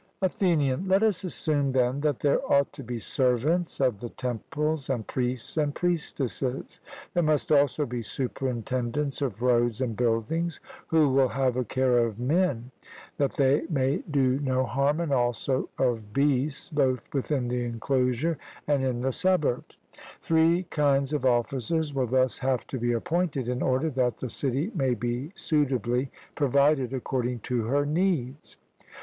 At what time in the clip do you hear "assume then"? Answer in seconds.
1.23-2.01